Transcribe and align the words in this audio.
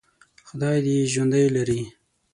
خدای 0.47 0.77
دې 0.85 0.93
یې 0.99 1.09
ژوندي 1.13 1.45
لري. 1.55 1.81